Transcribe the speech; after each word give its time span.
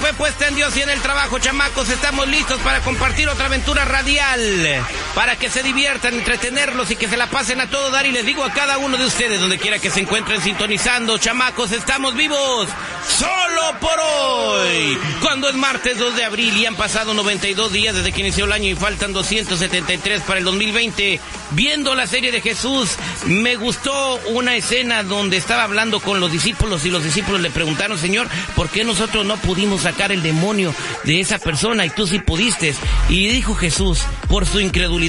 Fe 0.00 0.12
puesta 0.14 0.48
en 0.48 0.54
Dios 0.54 0.76
y 0.76 0.82
en 0.82 0.90
el 0.90 1.00
trabajo, 1.00 1.38
chamacos, 1.38 1.88
estamos 1.88 2.26
listos 2.28 2.60
para 2.60 2.80
compartir 2.80 3.28
otra 3.28 3.46
aventura 3.46 3.84
radial, 3.84 4.84
para 5.14 5.36
que 5.36 5.50
se 5.50 5.62
diviertan, 5.62 6.14
entretenerlos 6.14 6.90
y 6.90 6.96
que 6.96 7.08
se 7.08 7.16
la 7.16 7.28
pasen 7.28 7.60
a 7.60 7.68
todo 7.68 7.90
dar 7.90 8.06
y 8.06 8.12
les 8.12 8.24
digo 8.24 8.44
a 8.44 8.52
cada 8.52 8.78
uno 8.78 8.96
de 8.96 9.04
ustedes, 9.04 9.40
donde 9.40 9.58
quiera 9.58 9.78
que 9.78 9.90
se 9.90 10.00
encuentren 10.00 10.40
sintonizando, 10.40 11.18
chamacos, 11.18 11.72
estamos 11.72 12.14
vivos, 12.14 12.68
solo 13.06 13.78
por 13.80 13.98
hoy, 14.00 14.98
cuando 15.20 15.48
es 15.48 15.54
martes 15.54 15.98
2 15.98 16.16
de 16.16 16.24
abril 16.24 16.56
y 16.56 16.66
han 16.66 16.76
pasado 16.76 17.12
92 17.14 17.72
días 17.72 17.94
desde 17.94 18.12
que 18.12 18.20
inició 18.20 18.46
el 18.46 18.52
año 18.52 18.68
y 18.70 18.74
faltan 18.74 19.12
273 19.12 20.22
para 20.22 20.38
el 20.38 20.44
2020, 20.44 21.20
viendo 21.50 21.94
la 21.94 22.06
serie 22.06 22.32
de 22.32 22.40
Jesús, 22.40 22.90
me 23.26 23.56
gustó 23.56 24.18
una 24.30 24.56
escena 24.56 25.02
donde 25.02 25.36
estaba 25.36 25.64
hablando 25.64 26.00
con 26.00 26.20
los 26.20 26.32
discípulos 26.32 26.86
y 26.86 26.90
los 26.90 27.04
discípulos 27.04 27.40
le 27.40 27.50
preguntaron, 27.50 27.98
Señor, 27.98 28.28
¿por 28.56 28.70
qué 28.70 28.84
nosotros 28.84 29.26
no 29.26 29.36
pudimos 29.36 29.82
sacar 29.82 30.10
el 30.10 30.22
demonio 30.22 30.74
de 31.04 31.20
esa 31.20 31.38
persona 31.38 31.84
y 31.84 31.90
tú 31.90 32.06
sí 32.06 32.18
pudiste? 32.18 32.74
Y 33.08 33.28
dijo 33.28 33.54
Jesús, 33.54 34.00
por 34.28 34.46
su 34.46 34.60
incredulidad, 34.60 35.01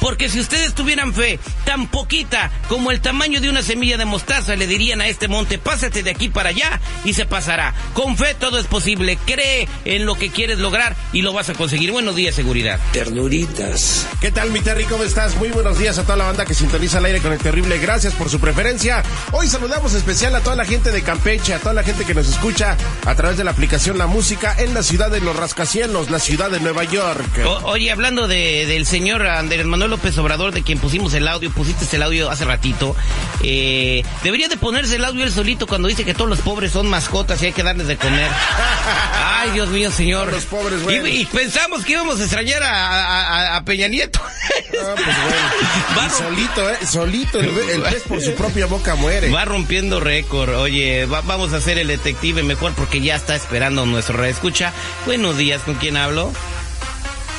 porque 0.00 0.28
si 0.28 0.40
ustedes 0.40 0.74
tuvieran 0.74 1.12
fe 1.14 1.38
tan 1.64 1.86
poquita 1.88 2.50
como 2.68 2.90
el 2.90 3.00
tamaño 3.00 3.40
de 3.40 3.50
una 3.50 3.62
semilla 3.62 3.96
de 3.96 4.04
mostaza, 4.04 4.56
le 4.56 4.66
dirían 4.66 5.00
a 5.00 5.06
este 5.08 5.28
monte, 5.28 5.58
pásate 5.58 6.02
de 6.02 6.10
aquí 6.10 6.28
para 6.28 6.50
allá 6.50 6.80
y 7.04 7.12
se 7.14 7.26
pasará. 7.26 7.74
Con 7.94 8.16
fe 8.16 8.34
todo 8.34 8.58
es 8.58 8.66
posible, 8.66 9.18
cree 9.26 9.68
en 9.84 10.06
lo 10.06 10.14
que 10.16 10.30
quieres 10.30 10.58
lograr 10.58 10.96
y 11.12 11.22
lo 11.22 11.32
vas 11.32 11.48
a 11.50 11.54
conseguir. 11.54 11.92
Buenos 11.92 12.16
días, 12.16 12.34
seguridad. 12.34 12.78
Ternuritas. 12.92 14.06
¿Qué 14.20 14.30
tal, 14.30 14.50
mi 14.50 14.60
Terry? 14.60 14.84
¿Cómo 14.84 15.02
estás? 15.02 15.36
Muy 15.36 15.48
buenos 15.48 15.78
días 15.78 15.98
a 15.98 16.02
toda 16.02 16.16
la 16.16 16.24
banda 16.24 16.44
que 16.44 16.54
sintoniza 16.54 16.98
el 16.98 17.06
aire 17.06 17.20
con 17.20 17.32
el 17.32 17.38
terrible. 17.38 17.78
Gracias 17.78 18.12
por 18.14 18.28
su 18.30 18.38
preferencia. 18.40 19.02
Hoy 19.32 19.46
saludamos 19.48 19.94
especial 19.94 20.34
a 20.36 20.40
toda 20.40 20.56
la 20.56 20.64
gente 20.64 20.92
de 20.92 21.02
Campeche, 21.02 21.54
a 21.54 21.58
toda 21.58 21.74
la 21.74 21.82
gente 21.82 22.04
que 22.04 22.14
nos 22.14 22.28
escucha 22.28 22.76
a 23.06 23.14
través 23.14 23.36
de 23.36 23.44
la 23.44 23.50
aplicación 23.50 23.98
La 23.98 24.06
Música 24.06 24.54
en 24.58 24.74
la 24.74 24.82
ciudad 24.82 25.10
de 25.10 25.20
los 25.20 25.34
rascacielos, 25.36 26.10
la 26.10 26.18
ciudad 26.18 26.50
de 26.50 26.60
Nueva 26.60 26.84
York. 26.84 27.40
O- 27.44 27.70
oye, 27.70 27.90
hablando 27.90 28.28
de, 28.28 28.66
del 28.66 28.86
señor 28.86 29.26
Andrés 29.38 29.64
Manuel 29.66 29.90
López 29.90 30.16
Obrador, 30.18 30.52
de 30.52 30.62
quien 30.62 30.78
pusimos 30.78 31.12
el 31.14 31.26
audio, 31.28 31.50
pusiste 31.50 31.94
el 31.96 32.02
audio 32.02 32.30
hace 32.30 32.44
ratito, 32.44 32.94
eh, 33.42 34.02
debería 34.22 34.48
de 34.48 34.56
ponerse 34.56 34.96
el 34.96 35.04
audio 35.04 35.24
él 35.24 35.32
solito 35.32 35.66
cuando 35.66 35.88
dice 35.88 36.04
que 36.04 36.14
todos 36.14 36.28
los 36.30 36.40
pobres 36.40 36.72
son 36.72 36.86
mascotas 36.88 37.42
y 37.42 37.46
hay 37.46 37.52
que 37.52 37.62
darles 37.62 37.86
de 37.86 37.96
comer. 37.96 38.28
Ay, 39.24 39.50
Dios 39.50 39.68
mío, 39.68 39.90
señor. 39.90 40.32
Los 40.32 40.44
pobres, 40.44 40.82
bueno. 40.82 41.06
y, 41.06 41.22
y 41.22 41.24
pensamos 41.26 41.84
que 41.84 41.92
íbamos 41.92 42.18
a 42.20 42.22
extrañar 42.22 42.62
a, 42.62 42.70
a- 42.70 43.22
a- 43.54 43.56
a 43.56 43.64
Peña 43.64 43.88
Nieto. 43.88 44.20
Ah, 44.22 44.94
pues 44.94 45.06
bueno. 45.06 45.96
Va 45.98 46.06
Y 46.06 46.10
solito, 46.10 46.70
¿eh? 46.70 46.78
Solito, 46.86 47.40
el, 47.40 47.48
el 47.70 47.82
pez 47.82 48.02
por 48.02 48.20
su 48.20 48.34
propia 48.34 48.66
boca 48.66 48.94
muere. 48.94 49.30
Va 49.30 49.44
rompiendo 49.44 50.00
récord. 50.00 50.54
Oye, 50.56 51.06
va- 51.06 51.20
vamos 51.22 51.52
a 51.52 51.56
hacer 51.56 51.78
el 51.78 51.88
detective 51.88 52.42
mejor 52.42 52.72
porque 52.74 53.00
ya 53.00 53.16
está 53.16 53.34
esperando 53.36 53.84
nuestro 53.86 54.16
reescucha. 54.16 54.72
Buenos 55.06 55.36
días, 55.36 55.60
¿con 55.62 55.74
quién 55.74 55.96
hablo? 55.96 56.32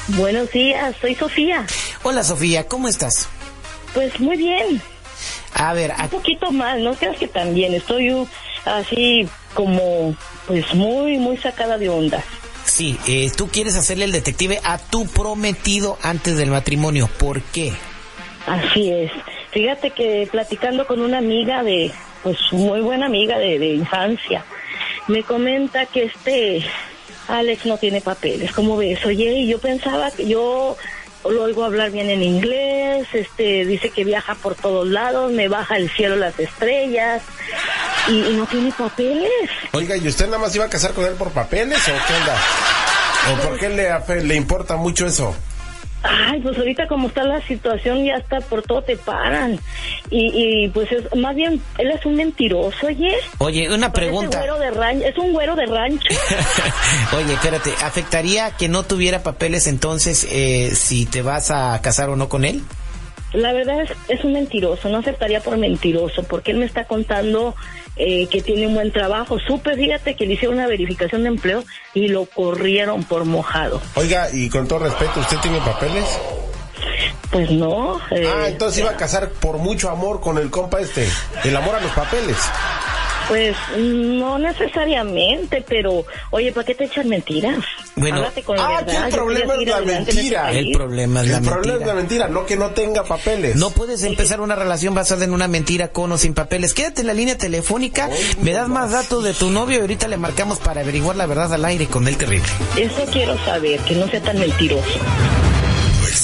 Buenos 0.09 0.51
días, 0.51 0.95
soy 1.01 1.15
Sofía. 1.15 1.65
Hola 2.07 2.23
Sofía, 2.23 2.67
¿cómo 2.67 2.87
estás? 2.87 3.27
Pues 3.95 4.19
muy 4.19 4.37
bien, 4.37 4.79
A 5.55 5.73
ver, 5.73 5.91
a- 5.91 6.03
un 6.03 6.09
poquito 6.09 6.51
mal, 6.51 6.83
no 6.83 6.93
creas 6.93 7.17
que 7.17 7.27
también 7.27 7.73
estoy 7.73 8.11
uh, 8.13 8.27
así 8.65 9.27
como 9.55 10.15
pues 10.45 10.71
muy 10.75 11.17
muy 11.17 11.37
sacada 11.37 11.79
de 11.79 11.89
onda. 11.89 12.23
sí, 12.65 12.95
eh, 13.07 13.31
tú 13.35 13.47
quieres 13.47 13.75
hacerle 13.75 14.05
el 14.05 14.11
detective 14.11 14.59
a 14.63 14.77
tu 14.77 15.07
prometido 15.07 15.97
antes 16.03 16.37
del 16.37 16.51
matrimonio. 16.51 17.09
¿Por 17.17 17.41
qué? 17.41 17.73
Así 18.45 18.91
es. 18.91 19.11
Fíjate 19.51 19.89
que 19.91 20.27
platicando 20.31 20.85
con 20.85 20.99
una 21.01 21.17
amiga 21.17 21.63
de 21.63 21.91
pues 22.21 22.37
muy 22.51 22.81
buena 22.81 23.05
amiga 23.07 23.37
de, 23.39 23.57
de 23.57 23.69
infancia, 23.75 24.43
me 25.07 25.23
comenta 25.23 25.85
que 25.87 26.03
este 26.05 26.63
Alex 27.29 27.65
no 27.65 27.77
tiene 27.77 28.01
papeles. 28.01 28.51
¿Cómo 28.51 28.75
ves? 28.77 29.03
Oye, 29.05 29.31
y 29.39 29.47
yo 29.47 29.57
pensaba 29.59 30.11
que 30.11 30.27
yo 30.27 30.75
lo 31.31 31.43
oigo 31.43 31.63
hablar 31.63 31.91
bien 31.91 32.09
en 32.09 32.23
inglés, 32.23 33.07
este 33.13 33.65
dice 33.65 33.89
que 33.89 34.03
viaja 34.03 34.35
por 34.35 34.55
todos 34.55 34.87
lados, 34.87 35.31
me 35.31 35.47
baja 35.47 35.77
el 35.77 35.89
cielo 35.89 36.15
las 36.15 36.39
estrellas 36.39 37.21
y, 38.07 38.23
y 38.23 38.33
no 38.33 38.45
tiene 38.45 38.71
papeles. 38.71 39.31
Oiga, 39.73 39.97
¿y 39.97 40.07
usted 40.07 40.25
nada 40.25 40.39
más 40.39 40.55
iba 40.55 40.65
a 40.65 40.69
casar 40.69 40.93
con 40.93 41.05
él 41.05 41.13
por 41.13 41.31
papeles 41.31 41.79
o 41.87 41.91
qué 42.07 42.13
onda? 42.13 42.37
¿O 43.33 43.47
por 43.47 43.59
qué 43.59 43.69
le, 43.69 44.23
le 44.23 44.35
importa 44.35 44.75
mucho 44.75 45.07
eso? 45.07 45.35
Ay, 46.07 46.39
pues 46.41 46.57
ahorita 46.57 46.87
como 46.87 47.07
está 47.07 47.23
la 47.23 47.41
situación, 47.47 48.03
ya 48.05 48.15
está 48.15 48.39
por 48.41 48.61
todo 48.61 48.81
te 48.81 48.95
paran. 48.97 49.59
Y, 50.09 50.63
y 50.65 50.69
pues 50.69 50.91
es, 50.91 51.03
más 51.15 51.35
bien, 51.35 51.61
él 51.77 51.91
es 51.91 52.05
un 52.05 52.15
mentiroso, 52.15 52.87
oye. 52.87 53.15
Oye, 53.39 53.67
una 53.73 53.91
Parece 53.91 54.11
pregunta. 54.11 54.37
güero 54.39 54.59
de 54.59 54.71
rancho, 54.71 55.05
es 55.05 55.17
un 55.17 55.33
güero 55.33 55.55
de 55.55 55.65
rancho. 55.65 56.07
Oye, 57.17 57.33
espérate, 57.33 57.71
¿afectaría 57.83 58.51
que 58.51 58.67
no 58.67 58.83
tuviera 58.83 59.23
papeles 59.23 59.67
entonces 59.67 60.27
eh, 60.29 60.71
si 60.75 61.05
te 61.05 61.21
vas 61.21 61.51
a 61.51 61.79
casar 61.81 62.09
o 62.09 62.15
no 62.15 62.29
con 62.29 62.45
él? 62.45 62.61
La 63.33 63.51
verdad 63.53 63.81
es, 63.81 63.91
es 64.07 64.23
un 64.23 64.33
mentiroso, 64.33 64.87
no 64.89 64.99
aceptaría 64.99 65.41
por 65.41 65.57
mentiroso, 65.57 66.23
porque 66.23 66.51
él 66.51 66.57
me 66.57 66.65
está 66.65 66.85
contando 66.85 67.53
eh, 67.97 68.27
que 68.27 68.41
tiene 68.41 68.67
un 68.67 68.75
buen 68.75 68.91
trabajo. 68.91 69.37
Supe, 69.39 69.75
fíjate, 69.75 70.15
que 70.15 70.25
le 70.25 70.33
hicieron 70.35 70.57
una 70.57 70.67
verificación 70.67 71.23
de 71.23 71.29
empleo 71.29 71.63
y 71.93 72.07
lo 72.07 72.25
corrieron 72.25 73.03
por 73.03 73.25
mojado. 73.25 73.81
Oiga, 73.95 74.29
y 74.31 74.49
con 74.49 74.67
todo 74.67 74.79
respeto, 74.79 75.19
¿usted 75.19 75.37
tiene 75.39 75.59
papeles? 75.59 76.05
Pues 77.31 77.51
no. 77.51 77.99
eh, 78.11 78.25
Ah, 78.33 78.45
entonces 78.47 78.81
iba 78.81 78.91
a 78.91 78.95
casar 78.97 79.29
por 79.29 79.57
mucho 79.57 79.89
amor 79.89 80.21
con 80.21 80.37
el 80.37 80.49
compa 80.49 80.79
este. 80.79 81.07
El 81.43 81.55
amor 81.57 81.75
a 81.75 81.81
los 81.81 81.91
papeles. 81.91 82.37
Pues 83.27 83.55
no 83.77 84.37
necesariamente, 84.37 85.63
pero 85.67 86.05
oye, 86.31 86.51
¿para 86.51 86.65
qué 86.65 86.75
te 86.75 86.85
echan 86.85 87.09
mentiras? 87.09 87.57
Bueno. 87.95 88.23
Con 88.45 88.57
la 88.57 88.65
Ah, 88.65 88.81
verdad, 88.81 88.95
aquí 88.95 89.05
el 89.05 89.11
yo 89.11 89.17
problema 89.17 89.53
es 89.55 89.67
la 89.67 89.79
este 89.99 90.13
mentira. 90.13 90.51
El 90.51 90.71
problema 90.71 91.21
es 91.21 91.27
la 91.29 91.37
el 91.37 91.43
problema 91.43 91.61
es 91.61 91.67
mentira. 91.67 91.87
la 91.87 91.93
mentira, 91.95 92.27
no 92.27 92.45
que 92.45 92.55
no 92.57 92.69
tenga 92.71 93.03
papeles. 93.03 93.55
No 93.55 93.71
puedes 93.71 94.03
empezar 94.03 94.41
una 94.41 94.55
relación 94.55 94.93
basada 94.93 95.23
en 95.25 95.33
una 95.33 95.47
mentira 95.47 95.87
con 95.87 96.11
o 96.11 96.17
sin 96.17 96.33
papeles. 96.33 96.73
Quédate 96.73 97.01
en 97.01 97.07
la 97.07 97.13
línea 97.13 97.37
telefónica, 97.37 98.09
me 98.41 98.51
das 98.53 98.67
más 98.67 98.91
datos 98.91 99.23
de 99.23 99.33
tu 99.33 99.49
novio 99.49 99.77
y 99.77 99.81
ahorita 99.81 100.07
le 100.07 100.17
marcamos 100.17 100.59
para 100.59 100.81
averiguar 100.81 101.15
la 101.15 101.25
verdad 101.25 101.53
al 101.53 101.65
aire 101.65 101.87
con 101.87 102.07
el 102.07 102.17
terrible. 102.17 102.47
Eso 102.77 103.05
quiero 103.11 103.37
saber, 103.45 103.79
que 103.81 103.95
no 103.95 104.07
sea 104.07 104.21
tan 104.21 104.37
mentiroso. 104.39 104.99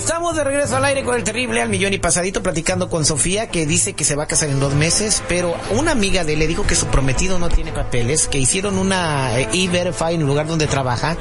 Estamos 0.00 0.34
de 0.34 0.44
regreso 0.44 0.78
al 0.78 0.84
aire 0.86 1.04
con 1.04 1.14
el 1.14 1.24
terrible 1.24 1.60
al 1.60 1.68
millón 1.68 1.92
y 1.92 1.98
pasadito 1.98 2.42
platicando 2.42 2.88
con 2.88 3.04
Sofía 3.04 3.48
que 3.48 3.66
dice 3.66 3.92
que 3.92 4.02
se 4.02 4.16
va 4.16 4.22
a 4.22 4.26
casar 4.26 4.48
en 4.48 4.58
dos 4.58 4.74
meses, 4.74 5.22
pero 5.28 5.54
una 5.76 5.92
amiga 5.92 6.24
de 6.24 6.32
él 6.32 6.38
le 6.38 6.46
dijo 6.46 6.66
que 6.66 6.74
su 6.74 6.86
prometido 6.86 7.38
no 7.38 7.50
tiene 7.50 7.70
papeles, 7.70 8.26
que 8.26 8.38
hicieron 8.38 8.78
una 8.78 9.38
eh, 9.38 9.48
e-verify 9.52 10.14
en 10.14 10.22
el 10.22 10.26
lugar 10.26 10.46
donde 10.46 10.66
trabaja 10.66 11.18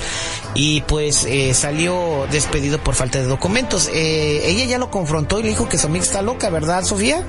y 0.56 0.80
pues 0.84 1.26
eh, 1.26 1.54
salió 1.54 2.26
despedido 2.31 2.80
por 2.80 2.96
falta 2.96 3.20
de 3.20 3.26
documentos. 3.26 3.90
Eh, 3.94 4.44
ella 4.46 4.64
ya 4.64 4.78
lo 4.78 4.90
confrontó 4.90 5.42
y 5.42 5.44
le 5.44 5.50
dijo 5.50 5.68
que 5.68 5.78
su 5.78 5.88
amiga 5.88 6.06
está 6.06 6.22
loca, 6.22 6.50
¿verdad, 6.50 6.86
Sofía? 6.86 7.26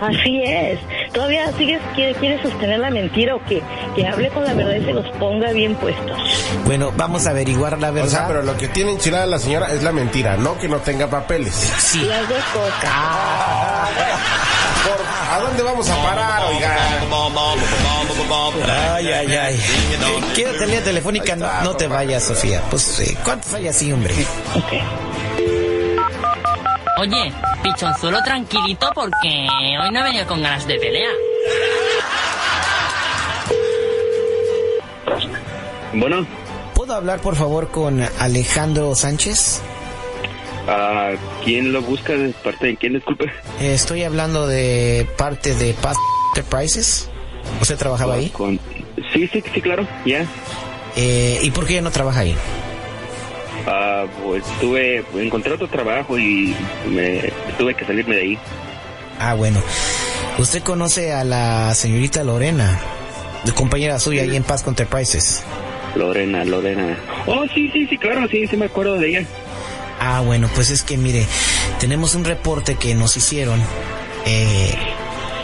Así 0.00 0.42
es. 0.42 0.80
¿Todavía 1.12 1.52
sigues, 1.58 1.80
quiere, 1.94 2.14
quiere 2.14 2.42
sostener 2.42 2.78
la 2.78 2.90
mentira 2.90 3.34
o 3.34 3.44
que, 3.44 3.62
que 3.94 4.06
hable 4.06 4.30
con 4.30 4.44
la 4.44 4.54
verdad 4.54 4.76
y 4.76 4.84
se 4.84 4.92
los 4.94 5.06
ponga 5.18 5.52
bien 5.52 5.74
puestos? 5.74 6.16
Bueno, 6.64 6.90
vamos 6.96 7.26
a 7.26 7.30
averiguar 7.30 7.78
la 7.78 7.90
verdad. 7.90 8.08
O 8.08 8.10
sea, 8.10 8.26
pero 8.28 8.42
lo 8.42 8.56
que 8.56 8.68
tiene 8.68 8.92
enchilada 8.92 9.26
la 9.26 9.38
señora 9.38 9.72
es 9.72 9.82
la 9.82 9.92
mentira, 9.92 10.36
no 10.38 10.58
que 10.58 10.68
no 10.68 10.78
tenga 10.78 11.08
papeles. 11.08 11.54
Sí. 11.78 12.00
Las 12.04 12.26
dos 12.28 12.42
cosas. 12.54 12.90
Por- 14.84 15.02
¿A 15.32 15.38
dónde 15.40 15.62
vamos 15.62 15.88
a 15.88 15.96
parar, 16.02 16.42
oiga? 16.54 16.76
Ay, 18.94 19.08
ay, 19.12 19.34
ay. 19.36 19.60
Quiero 20.34 20.52
tener 20.58 20.82
telefónica, 20.84 21.36
no, 21.36 21.48
no 21.62 21.76
te 21.76 21.88
vayas, 21.88 22.22
Sofía. 22.24 22.62
Pues, 22.70 23.00
eh, 23.00 23.16
¿cuánto 23.24 23.48
falla 23.48 23.70
así, 23.70 23.92
hombre? 23.92 24.14
Ok. 24.56 24.72
Oye, 27.02 27.32
pichonzuelo 27.64 28.22
tranquilito 28.22 28.88
porque 28.94 29.48
hoy 29.82 29.90
no 29.90 29.98
he 29.98 30.02
venido 30.04 30.24
con 30.24 30.40
ganas 30.40 30.64
de 30.68 30.78
pelea. 30.78 31.10
Bueno, 35.94 36.24
¿Puedo 36.76 36.94
hablar, 36.94 37.20
por 37.20 37.34
favor, 37.34 37.72
con 37.72 38.00
Alejandro 38.20 38.94
Sánchez? 38.94 39.60
¿a 40.68 41.14
quién 41.44 41.72
lo 41.72 41.82
busca? 41.82 42.12
¿De 42.12 42.28
parte 42.34 42.68
de 42.68 42.76
quién? 42.76 42.92
Disculpe. 42.92 43.24
Eh, 43.60 43.74
estoy 43.74 44.04
hablando 44.04 44.46
de 44.46 45.04
parte 45.16 45.56
de 45.56 45.74
Paz 45.74 45.96
Enterprises. 46.36 47.10
¿Usted 47.60 47.78
trabajaba 47.78 48.14
ahí? 48.14 48.28
Con... 48.28 48.60
Sí, 49.12 49.26
sí, 49.26 49.42
sí, 49.52 49.60
claro, 49.60 49.88
ya. 50.06 50.24
Eh, 50.94 51.40
¿Y 51.42 51.50
por 51.50 51.66
qué 51.66 51.74
ya 51.74 51.82
no 51.82 51.90
trabaja 51.90 52.20
ahí? 52.20 52.36
Ah, 53.66 54.06
pues 54.22 54.44
tuve, 54.60 55.04
encontré 55.14 55.52
otro 55.52 55.68
trabajo 55.68 56.18
y 56.18 56.54
me 56.88 57.32
tuve 57.58 57.74
que 57.74 57.84
salirme 57.84 58.16
de 58.16 58.22
ahí. 58.22 58.38
Ah, 59.18 59.34
bueno. 59.34 59.62
¿Usted 60.38 60.62
conoce 60.62 61.12
a 61.12 61.24
la 61.24 61.74
señorita 61.74 62.24
Lorena? 62.24 62.78
Compañera 63.54 63.98
suya 63.98 64.22
ahí 64.22 64.34
en 64.34 64.44
Paz 64.44 64.64
Enterprises. 64.66 65.42
Lorena, 65.94 66.44
Lorena. 66.44 66.96
Oh, 67.26 67.44
sí, 67.54 67.70
sí, 67.72 67.86
sí, 67.86 67.98
claro, 67.98 68.26
sí, 68.28 68.46
sí 68.46 68.56
me 68.56 68.66
acuerdo 68.66 68.94
de 68.94 69.08
ella. 69.10 69.26
Ah, 70.00 70.22
bueno, 70.24 70.48
pues 70.54 70.70
es 70.70 70.82
que 70.82 70.96
mire, 70.96 71.26
tenemos 71.78 72.14
un 72.14 72.24
reporte 72.24 72.76
que 72.76 72.94
nos 72.94 73.16
hicieron 73.16 73.60
eh, 74.26 74.74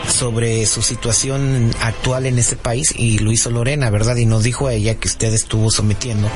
sobre 0.07 0.65
su 0.65 0.81
situación 0.81 1.71
actual 1.81 2.25
en 2.25 2.39
este 2.39 2.55
país 2.55 2.93
y 2.95 3.19
lo 3.19 3.31
hizo 3.31 3.51
Lorena, 3.51 3.89
¿verdad? 3.89 4.17
Y 4.17 4.25
nos 4.25 4.43
dijo 4.43 4.67
a 4.67 4.73
ella 4.73 4.95
que 4.95 5.07
usted 5.07 5.33
estuvo 5.33 5.69
sometiendo 5.69 6.29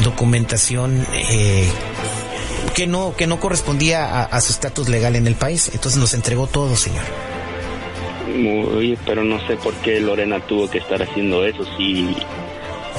documentación 0.00 1.06
eh, 1.12 1.68
que 2.74 2.86
no 2.86 3.14
que 3.16 3.26
no 3.26 3.40
correspondía 3.40 4.04
a, 4.04 4.24
a 4.24 4.40
su 4.40 4.52
estatus 4.52 4.88
legal 4.88 5.16
en 5.16 5.26
el 5.26 5.34
país. 5.34 5.70
Entonces 5.72 5.98
nos 5.98 6.14
entregó 6.14 6.46
todo, 6.46 6.76
señor. 6.76 7.04
Oye, 8.74 8.98
pero 9.06 9.24
no 9.24 9.44
sé 9.46 9.56
por 9.56 9.72
qué 9.76 10.00
Lorena 10.00 10.40
tuvo 10.40 10.68
que 10.68 10.78
estar 10.78 11.02
haciendo 11.02 11.46
eso. 11.46 11.64
Si 11.76 12.14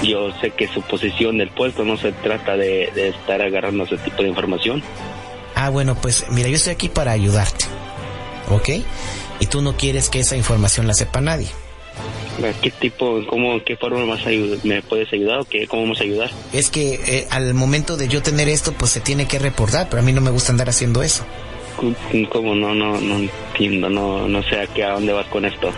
yo 0.03 0.31
sé 0.41 0.51
que 0.51 0.67
su 0.67 0.81
posición 0.81 1.37
del 1.37 1.49
puesto 1.49 1.83
no 1.83 1.97
se 1.97 2.11
trata 2.11 2.55
de, 2.55 2.91
de 2.95 3.09
estar 3.09 3.41
agarrando 3.41 3.83
ese 3.83 3.97
tipo 3.97 4.23
de 4.23 4.29
información. 4.29 4.81
Ah, 5.55 5.69
bueno, 5.69 5.95
pues 5.95 6.25
mira, 6.29 6.49
yo 6.49 6.55
estoy 6.55 6.73
aquí 6.73 6.89
para 6.89 7.11
ayudarte, 7.11 7.65
¿ok? 8.49 8.69
Y 9.39 9.45
tú 9.47 9.61
no 9.61 9.75
quieres 9.75 10.09
que 10.09 10.19
esa 10.19 10.35
información 10.35 10.87
la 10.87 10.93
sepa 10.93 11.21
nadie. 11.21 11.47
¿Qué 12.61 12.71
tipo, 12.71 13.19
cómo, 13.27 13.63
qué 13.63 13.75
forma 13.77 14.05
más 14.05 14.19
me 14.63 14.81
puedes 14.83 15.11
ayudar 15.11 15.39
o 15.39 15.45
qué, 15.45 15.67
cómo 15.67 15.83
vamos 15.83 15.99
a 15.99 16.03
ayudar? 16.03 16.29
Es 16.53 16.69
que 16.69 16.99
eh, 17.05 17.27
al 17.31 17.53
momento 17.53 17.97
de 17.97 18.07
yo 18.07 18.21
tener 18.21 18.47
esto, 18.49 18.73
pues 18.73 18.91
se 18.91 18.99
tiene 18.99 19.27
que 19.27 19.39
reportar, 19.39 19.87
pero 19.89 20.01
a 20.01 20.05
mí 20.05 20.13
no 20.13 20.21
me 20.21 20.31
gusta 20.31 20.51
andar 20.51 20.69
haciendo 20.69 21.01
eso. 21.03 21.23
¿Cómo 22.31 22.55
no, 22.55 22.73
no, 22.73 22.99
no 22.99 23.15
entiendo, 23.17 23.89
no, 23.89 24.27
no 24.27 24.41
sé 24.43 24.59
a 24.59 24.67
qué, 24.67 24.83
a 24.83 24.93
dónde 24.93 25.13
vas 25.13 25.27
con 25.27 25.45
esto? 25.45 25.71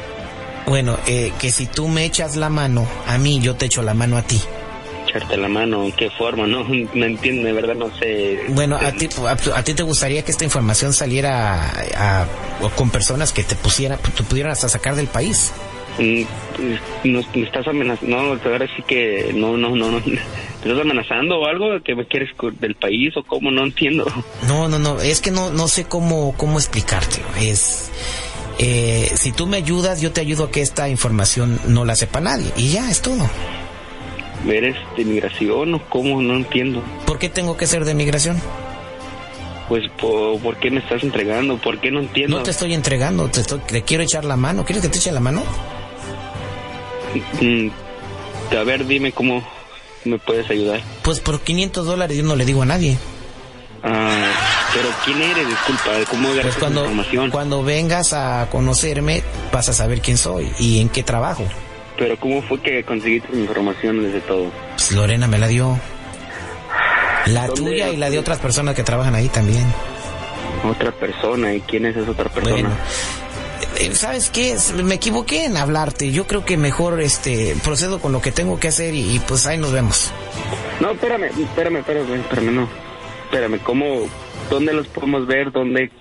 Bueno, 0.66 0.98
eh, 1.08 1.32
que 1.40 1.52
si 1.52 1.66
tú 1.66 1.88
me 1.88 2.06
echas 2.06 2.36
la 2.36 2.50
mano 2.50 2.88
a 3.08 3.18
mí, 3.18 3.40
yo 3.42 3.56
te 3.56 3.66
echo 3.66 3.82
la 3.82 3.94
mano 3.94 4.18
a 4.18 4.22
ti. 4.22 4.40
Echarte 5.08 5.38
la 5.38 5.48
mano, 5.48 5.84
¿en 5.86 5.92
qué 5.94 6.10
forma? 6.12 6.46
No, 6.46 6.64
no 6.64 7.06
entiendo, 7.06 7.48
de 7.48 7.54
verdad 7.54 7.74
no 7.76 7.90
sé. 7.98 8.42
Bueno, 8.50 8.76
a 8.78 8.92
ti, 8.92 9.10
a, 9.26 9.58
a 9.58 9.64
ti 9.64 9.74
te 9.74 9.82
gustaría 9.84 10.24
que 10.24 10.32
esta 10.32 10.44
información 10.44 10.94
saliera 10.94 11.64
a, 11.98 12.22
a- 12.22 12.28
con 12.76 12.92
personas 12.92 13.34
que 13.34 13.44
te 13.44 13.56
pusieran, 13.56 13.98
te 14.16 14.24
pudieran 14.24 14.52
hasta 14.52 14.70
sacar 14.70 14.96
del 14.96 15.08
país. 15.08 15.52
Nos, 17.04 17.36
me 17.36 17.44
estás 17.44 17.68
amenazando, 17.68 18.16
no, 18.16 18.52
ahora 18.52 18.68
sí 18.76 18.84
que 18.88 19.32
no, 19.36 19.58
no, 19.58 19.76
no, 19.76 19.92
no. 19.92 20.00
¿Te 20.02 20.70
estás 20.70 20.82
amenazando 20.82 21.40
o 21.40 21.46
algo 21.46 21.82
que 21.84 21.96
me 21.96 22.06
quieres 22.06 22.30
del 22.60 22.76
país 22.76 23.16
o 23.18 23.24
cómo? 23.24 23.52
No 23.52 23.64
entiendo. 23.64 24.06
No, 24.48 24.68
no, 24.68 24.80
no, 24.80 25.00
es 25.02 25.22
que 25.22 25.32
no, 25.32 25.52
no 25.52 25.68
sé 25.68 25.86
cómo, 25.86 26.34
cómo 26.38 26.58
explicártelo. 26.58 27.26
Es, 27.40 27.92
eh, 28.60 29.10
si 29.16 29.32
tú 29.32 29.48
me 29.48 29.58
ayudas, 29.58 30.02
yo 30.02 30.12
te 30.12 30.22
ayudo 30.22 30.46
a 30.46 30.52
que 30.52 30.62
esta 30.62 30.90
información 30.90 31.60
no 31.68 31.86
la 31.86 31.96
sepa 31.96 32.20
nadie. 32.20 32.52
Y 32.58 32.70
ya, 32.70 32.90
es 32.90 33.02
todo. 33.02 33.30
¿Eres 34.48 34.76
de 34.98 35.06
migración 35.06 35.76
o 35.76 35.90
cómo? 35.90 36.22
No 36.22 36.36
entiendo. 36.36 36.84
¿Por 37.06 37.20
qué 37.20 37.30
tengo 37.30 37.56
que 37.58 37.68
ser 37.68 37.86
de 37.86 37.94
migración? 37.94 38.42
Pues, 39.70 39.84
¿por, 40.00 40.40
por 40.40 40.58
qué 40.58 40.72
me 40.72 40.80
estás 40.80 41.04
entregando? 41.04 41.58
¿Por 41.58 41.80
qué 41.80 41.92
no 41.92 42.00
entiendo? 42.00 42.38
No 42.38 42.44
te 42.44 42.52
estoy 42.52 42.74
entregando, 42.74 43.30
te, 43.30 43.42
estoy, 43.42 43.60
te 43.60 43.84
quiero 43.84 44.04
echar 44.04 44.26
la 44.26 44.36
mano. 44.36 44.66
¿Quieres 44.66 44.84
que 44.84 44.90
te 44.90 44.98
eche 44.98 45.12
la 45.12 45.20
mano? 45.20 45.44
A 48.58 48.64
ver, 48.64 48.86
dime 48.86 49.12
cómo 49.12 49.48
me 50.06 50.18
puedes 50.18 50.50
ayudar. 50.50 50.82
Pues 51.04 51.20
por 51.20 51.42
500 51.42 51.86
dólares 51.86 52.18
yo 52.18 52.24
no 52.24 52.36
le 52.36 52.46
digo 52.46 52.62
a 52.62 52.66
nadie. 52.66 52.98
Ah, 53.84 54.32
pero 54.74 54.90
¿quién 55.06 55.22
eres? 55.22 55.48
Disculpa, 55.48 55.92
¿cómo 56.10 56.30
Pues 56.30 56.56
cuando, 56.58 56.82
información? 56.82 57.32
cuando 57.32 57.64
vengas 57.64 58.14
a 58.14 58.48
conocerme, 58.52 59.24
vas 59.54 59.70
a 59.70 59.74
saber 59.74 60.02
quién 60.02 60.18
soy 60.18 60.50
y 60.60 60.82
en 60.82 60.90
qué 60.90 61.04
trabajo. 61.04 61.46
Pero 61.98 62.18
¿cómo 62.20 62.42
fue 62.42 62.62
que 62.62 62.84
conseguiste 62.84 63.30
mi 63.34 63.42
información 63.42 64.02
desde 64.04 64.22
todo? 64.22 64.52
Pues 64.76 64.92
Lorena 64.92 65.28
me 65.28 65.38
la 65.38 65.48
dio. 65.48 65.78
La 67.28 67.48
tuya 67.50 67.90
y 67.90 67.98
la 67.98 68.10
de 68.10 68.18
otras 68.20 68.40
personas 68.40 68.76
que 68.76 68.84
trabajan 68.84 69.16
ahí 69.16 69.28
también. 69.28 69.66
Otra 70.70 70.92
persona, 70.92 71.54
¿y 71.54 71.62
quién 71.62 71.86
es 71.86 71.96
esa 71.96 72.12
otra 72.12 72.30
persona? 72.30 72.54
Bueno, 72.56 72.70
¿sabes 73.94 74.30
qué? 74.30 74.56
Me 74.84 74.96
equivoqué 74.96 75.46
en 75.46 75.58
hablarte. 75.58 76.12
Yo 76.12 76.28
creo 76.28 76.46
que 76.46 76.58
mejor 76.58 77.02
este 77.02 77.56
procedo 77.64 78.00
con 78.00 78.12
lo 78.12 78.22
que 78.22 78.32
tengo 78.32 78.60
que 78.60 78.68
hacer 78.68 78.94
y, 78.94 79.16
y, 79.16 79.20
pues 79.20 79.46
ahí 79.48 79.58
nos 79.58 79.72
vemos. 79.72 80.12
No, 80.80 80.92
espérame, 80.92 81.26
espérame, 81.26 81.78
espérame, 81.78 82.14
espérame, 82.16 82.56
no. 82.56 82.70
Espérame, 83.26 83.60
¿cómo, 83.64 84.08
dónde 84.50 84.74
los 84.74 84.88
podemos 84.88 85.28
ver? 85.28 85.52
¿Dónde 85.52 85.92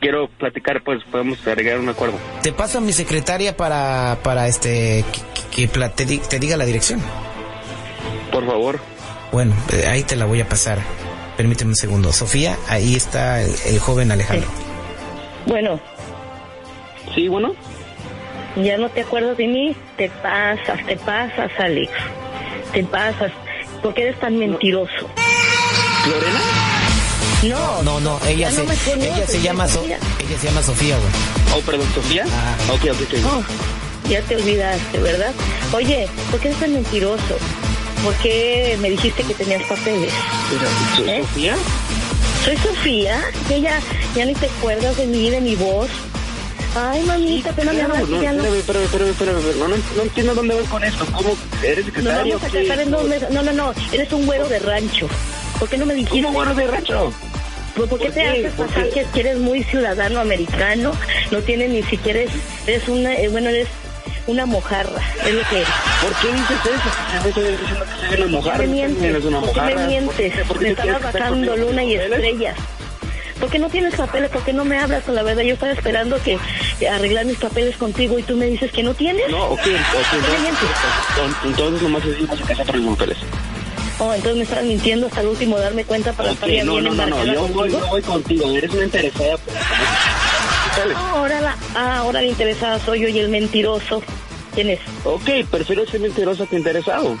quiero 0.00 0.28
platicar? 0.38 0.82
Pues 0.84 1.02
podemos 1.10 1.44
agregar 1.46 1.78
un 1.78 1.88
acuerdo. 1.88 2.18
Te 2.42 2.52
paso 2.52 2.78
a 2.78 2.80
mi 2.80 2.92
secretaria 2.92 3.56
para 3.56 4.18
para 4.22 4.48
este 4.48 5.04
que, 5.50 5.68
que 5.68 5.88
te, 5.90 6.18
te 6.18 6.38
diga 6.38 6.56
la 6.56 6.64
dirección. 6.64 7.00
Por 8.30 8.46
favor. 8.46 8.78
Bueno, 9.32 9.54
eh, 9.72 9.86
ahí 9.86 10.02
te 10.02 10.16
la 10.16 10.24
voy 10.24 10.40
a 10.40 10.48
pasar. 10.48 10.78
Permíteme 11.36 11.70
un 11.70 11.76
segundo. 11.76 12.12
Sofía, 12.12 12.56
ahí 12.68 12.94
está 12.94 13.42
el, 13.42 13.54
el 13.66 13.78
joven 13.78 14.10
Alejandro. 14.10 14.48
Bueno, 15.46 15.80
Sí, 17.14 17.28
bueno. 17.28 17.54
ya 18.56 18.76
no 18.76 18.88
te 18.90 19.02
acuerdas 19.02 19.36
de 19.36 19.46
mí, 19.46 19.76
te 19.96 20.08
pasas, 20.22 20.84
te 20.86 20.96
pasas, 20.96 21.50
Alex. 21.58 21.90
Te 22.72 22.82
pasas. 22.84 23.30
¿Por 23.82 23.94
qué 23.94 24.02
eres 24.02 24.18
tan 24.20 24.36
mentiroso? 24.38 25.08
¿Lorena? 26.08 26.40
No, 27.44 27.82
No, 27.84 28.00
no, 28.00 28.20
ella 28.26 28.50
se 28.50 28.58
no 28.58 28.64
me 28.64 28.74
conoces, 28.76 29.04
ella 29.16 29.26
se 29.26 29.40
llama 29.40 29.68
So- 29.68 29.84
ella 29.84 29.98
se 30.40 30.46
llama 30.48 30.62
Sofía, 30.62 30.96
güey. 30.96 31.10
Oh, 31.56 31.60
perdón, 31.64 31.86
¿Sofía? 31.94 32.24
Ajá. 32.24 32.72
Ok, 32.72 32.84
ok, 32.90 33.00
ok. 33.02 33.14
Oh, 33.32 34.08
ya 34.08 34.20
te 34.22 34.36
olvidaste, 34.36 34.98
¿verdad? 34.98 35.32
Oye, 35.72 36.08
¿por 36.30 36.40
qué 36.40 36.48
eres 36.48 36.60
tan 36.60 36.72
mentiroso? 36.72 37.38
¿Por 38.04 38.14
qué 38.16 38.76
me 38.80 38.90
dijiste 38.90 39.22
que 39.22 39.34
tenías 39.34 39.62
papeles? 39.64 40.12
Pero, 40.50 40.70
¿so- 40.96 41.10
¿Eh? 41.12 41.20
¿Sofía? 41.22 41.56
Soy 42.44 42.56
Sofía, 42.56 43.20
que 43.46 43.60
ya, 43.60 43.78
ya 44.16 44.24
ni 44.24 44.34
te 44.34 44.46
acuerdas 44.46 44.96
de 44.96 45.06
mí, 45.06 45.30
de 45.30 45.40
mi 45.40 45.54
voz. 45.54 45.88
Ay, 46.80 47.02
mamita, 47.02 47.52
me 47.56 47.62
hablas 47.82 48.08
no, 48.08 48.22
ya 48.22 48.32
no. 48.32 48.44
espérame, 48.54 48.84
espérame, 48.84 49.08
espérame. 49.10 49.58
No, 49.58 49.68
no, 49.68 49.76
no 49.96 50.02
entiendo 50.02 50.34
dónde 50.34 50.54
vas 50.54 50.68
con 50.68 50.84
esto. 50.84 51.04
¿Cómo? 51.12 51.36
¿Eres 51.62 51.84
secretario? 51.86 52.38
meses. 53.04 53.30
No, 53.30 53.42
no, 53.42 53.52
no, 53.52 53.72
eres 53.92 54.12
un 54.12 54.26
güero 54.26 54.48
de 54.48 54.58
rancho. 54.60 55.08
¿Por 55.58 55.68
qué 55.68 55.76
no 55.76 55.86
me 55.86 55.94
dijiste? 55.94 56.22
¿Cómo 56.22 56.32
güero 56.32 56.54
de 56.54 56.66
rancho? 56.68 57.12
Pues, 57.74 57.88
¿Por 57.88 57.98
qué 57.98 58.04
¿Por 58.06 58.14
te 58.14 58.20
qué? 58.22 58.28
haces 58.28 58.52
¿Por 58.52 58.66
pasar 58.68 58.88
qué? 58.90 59.06
que, 59.12 59.20
eres 59.20 59.38
muy 59.38 59.64
ciudadano 59.64 60.20
americano? 60.20 60.92
No 61.32 61.38
tienes 61.40 61.70
ni 61.70 61.82
siquiera, 61.82 62.20
eres, 62.20 62.32
eres 62.66 62.88
una, 62.88 63.14
eh, 63.14 63.28
bueno, 63.28 63.48
eres 63.50 63.68
una 64.28 64.46
mojarra, 64.46 65.00
es 65.26 65.34
lo 65.34 65.42
que 65.48 65.56
eres. 65.56 65.68
¿Por 66.02 66.12
qué 66.20 66.28
dices 66.28 66.58
eso? 66.64 67.22
Me 67.22 67.28
estoy 67.28 67.44
diciendo 67.56 67.84
que 67.84 68.06
soy 68.06 68.16
una 68.16 68.18
¿Por 68.24 68.30
mojarra. 68.30 68.58
qué 68.58 68.66
me 68.66 68.72
mientes? 68.72 69.22
¿Por 69.24 69.52
qué 69.52 69.74
me 69.74 69.86
mientes? 69.86 70.32
¿Por 70.32 70.36
qué- 70.36 70.44
por 70.44 70.58
qué 70.58 70.64
Me 70.64 70.70
estabas 70.70 71.12
bajando 71.12 71.56
luna 71.56 71.82
y 71.84 71.94
estrellas. 71.94 72.56
¿Por 73.40 73.50
qué 73.50 73.58
no 73.58 73.68
tienes 73.68 73.94
papeles? 73.94 74.30
¿Por 74.30 74.42
qué 74.44 74.52
no 74.52 74.64
me 74.64 74.78
hablas 74.78 75.04
con 75.04 75.14
la 75.14 75.22
verdad? 75.22 75.42
Yo 75.42 75.54
estaba 75.54 75.72
esperando 75.72 76.20
que 76.22 76.38
que 76.78 76.88
arreglar 76.88 77.24
mis 77.24 77.38
papeles 77.38 77.76
contigo 77.76 78.18
y 78.18 78.22
tú 78.22 78.36
me 78.36 78.46
dices 78.46 78.70
que 78.72 78.82
no 78.82 78.94
tienes. 78.94 79.30
No, 79.30 79.46
ok, 79.46 79.60
ok. 79.60 79.66
Entonces, 80.14 81.36
entonces 81.44 81.82
nomás 81.82 82.02
a 82.04 82.46
casa 82.46 82.64
por 82.64 82.76
mis 82.76 82.88
papeles. 82.90 83.18
Oh, 84.00 84.14
entonces 84.14 84.36
me 84.36 84.42
estabas 84.44 84.64
mintiendo 84.64 85.08
hasta 85.08 85.22
el 85.22 85.28
último 85.28 85.58
darme 85.58 85.84
cuenta 85.84 86.12
para 86.12 86.30
estar 86.30 86.48
no, 86.48 86.52
bien 86.52 86.66
no, 86.66 86.74
no, 86.74 86.82
no, 86.82 86.90
embarcada 86.92 87.34
yo 87.34 87.48
voy, 87.48 87.72
yo 87.72 87.84
voy 87.88 88.02
contigo, 88.02 88.48
eres 88.50 88.70
una 88.72 88.84
interesada. 88.84 89.36
papeles. 89.38 90.96
Ahora 90.96 91.40
la, 91.40 91.56
ah, 91.74 91.96
ahora 91.98 92.20
la 92.22 92.28
interesada 92.28 92.78
soy 92.78 93.00
yo 93.00 93.08
y 93.08 93.18
el 93.18 93.28
mentiroso. 93.28 94.02
¿Quién 94.54 94.70
es? 94.70 94.80
Ok, 95.04 95.48
prefiero 95.50 95.84
ser 95.86 96.00
mentiroso 96.00 96.48
que 96.48 96.56
interesado. 96.56 97.18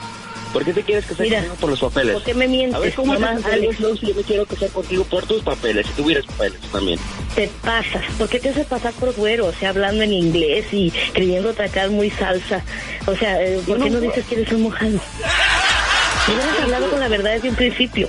¿Por 0.52 0.64
qué 0.64 0.72
te 0.72 0.82
quieres 0.82 1.04
casar 1.04 1.26
Mira, 1.26 1.38
conmigo 1.38 1.54
por 1.60 1.70
los 1.70 1.80
papeles? 1.80 2.14
¿por 2.14 2.22
qué 2.24 2.34
me 2.34 2.48
mientes, 2.48 2.74
A 2.74 2.78
ver, 2.78 2.94
¿cómo 2.94 3.16
te 3.16 3.24
Alex? 3.24 3.76
Si 4.00 4.06
yo 4.06 4.14
me 4.14 4.22
quiero 4.22 4.46
casar 4.46 4.70
contigo 4.70 5.04
por 5.04 5.26
tus 5.26 5.42
papeles, 5.42 5.86
si 5.86 5.92
tuvieras 5.92 6.24
papeles 6.26 6.58
también? 6.72 6.98
Te 7.34 7.48
pasas. 7.62 8.02
¿Por 8.16 8.28
qué 8.28 8.40
te 8.40 8.48
haces 8.48 8.66
pasar 8.66 8.92
por 8.94 9.12
güero? 9.14 9.46
O 9.46 9.52
sea, 9.52 9.70
hablando 9.70 10.02
en 10.02 10.12
inglés 10.12 10.66
y 10.72 10.90
creyendo 11.12 11.52
tratar 11.52 11.90
muy 11.90 12.10
salsa. 12.10 12.64
O 13.06 13.14
sea, 13.16 13.42
eh, 13.42 13.60
¿por 13.66 13.78
Yo 13.78 13.84
qué 13.84 13.90
no- 13.90 14.00
no 14.00 14.06
dices 14.06 14.24
que 14.26 14.36
eres 14.36 14.52
un 14.52 14.62
mojado? 14.62 14.98
Hubieras 16.28 16.60
hablado 16.62 16.90
con 16.90 17.00
la 17.00 17.08
verdad 17.08 17.32
desde 17.34 17.50
un 17.50 17.54
principio. 17.56 18.08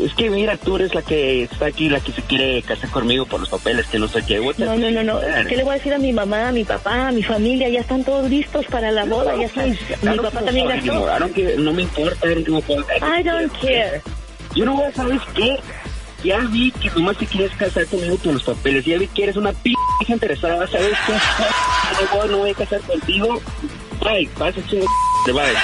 Es 0.00 0.14
que 0.14 0.30
mira, 0.30 0.56
tú 0.56 0.76
eres 0.76 0.94
la 0.94 1.02
que 1.02 1.44
está 1.44 1.66
aquí, 1.66 1.88
la 1.88 2.00
que 2.00 2.12
se 2.12 2.22
quiere 2.22 2.62
casar 2.62 2.90
conmigo 2.90 3.26
por 3.26 3.40
los 3.40 3.48
papeles, 3.48 3.86
que 3.86 3.98
no 3.98 4.08
sé 4.08 4.24
qué. 4.26 4.40
No, 4.58 4.76
no, 4.76 4.90
no, 4.90 5.02
no. 5.02 5.20
¿Qué 5.48 5.56
le 5.56 5.64
voy 5.64 5.74
a 5.74 5.78
decir 5.78 5.92
a 5.94 5.98
mi 5.98 6.12
mamá, 6.12 6.48
a 6.48 6.52
mi 6.52 6.64
papá, 6.64 7.08
a 7.08 7.12
mi 7.12 7.22
familia? 7.22 7.68
Ya 7.68 7.80
están 7.80 8.04
todos 8.04 8.28
listos 8.28 8.66
para 8.66 8.90
la 8.90 9.04
boda, 9.04 9.36
ya 9.36 9.46
están. 9.46 9.70
Mi 10.02 10.16
papá 10.18 10.40
también 10.42 10.68
gastó. 10.68 11.04
I 11.04 11.18
don't 11.18 11.34
care, 11.34 11.56
no 11.56 11.72
me 11.72 11.82
importa, 11.82 12.26
I 12.26 12.34
don't 12.34 12.46
give 12.46 12.58
a 12.58 12.62
fuck. 12.62 12.90
I 13.02 13.22
don't 13.22 13.52
care. 13.60 14.02
Yo 14.54 14.64
no 14.64 14.74
voy 14.74 14.84
a 14.84 14.92
saber 14.92 15.20
qué. 15.34 15.58
Ya 16.24 16.38
vi 16.38 16.70
que 16.70 16.88
nomás 16.90 17.16
te 17.16 17.26
quieres 17.26 17.50
casar 17.56 17.84
conmigo 17.86 18.16
por 18.16 18.34
los 18.34 18.44
papeles. 18.44 18.84
Ya 18.84 18.96
vi 18.96 19.08
que 19.08 19.24
eres 19.24 19.36
una 19.36 19.52
p 19.52 19.72
interesada. 20.06 20.66
¿Sabes 20.68 20.96
qué? 21.06 21.12
No 21.12 22.18
voy, 22.18 22.28
no 22.28 22.38
voy 22.38 22.50
a 22.50 22.54
casar 22.54 22.80
contigo. 22.82 23.40
Bye, 24.04 24.28
pasa 24.38 24.60
chingo. 24.68 24.86
Bye. 25.26 25.56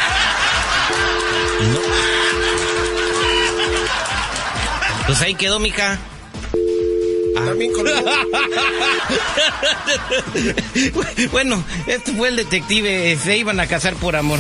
Pues 5.09 5.21
ahí 5.23 5.35
quedó, 5.35 5.59
mija. 5.59 5.99
También 7.35 7.73
con 7.73 7.87
bueno, 11.33 11.65
este 11.87 12.12
fue 12.12 12.29
el 12.29 12.37
detective. 12.37 13.17
Se 13.17 13.38
iban 13.38 13.59
a 13.59 13.67
casar 13.67 13.95
por 13.95 14.17
amor. 14.17 14.38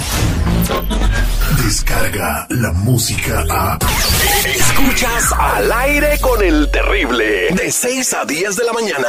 Descarga 1.64 2.46
la 2.50 2.72
música 2.72 3.46
a. 3.48 3.78
Escuchas 4.44 5.32
al 5.38 5.72
aire 5.72 6.18
con 6.20 6.44
el 6.44 6.70
terrible. 6.70 7.48
De 7.54 7.72
6 7.72 8.12
a 8.12 8.26
10 8.26 8.56
de 8.56 8.64
la 8.64 8.72
mañana. 8.74 9.08